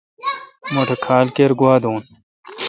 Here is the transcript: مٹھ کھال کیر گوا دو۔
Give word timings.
مٹھ 0.73 0.93
کھال 1.05 1.25
کیر 1.35 1.51
گوا 1.59 1.73
دو۔ 1.83 1.93